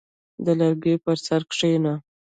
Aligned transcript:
•د 0.45 0.47
لرګي 0.59 0.95
پر 1.03 1.17
سر 1.25 1.41
کښېنه. 1.51 1.93